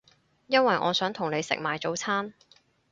[0.47, 2.33] 因為我想同你食埋早餐